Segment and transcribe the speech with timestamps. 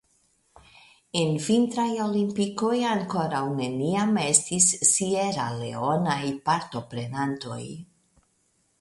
[1.19, 7.65] En vintraj olimpikoj ankoraŭ neniam estis Sieraleonaj partoprenantoj.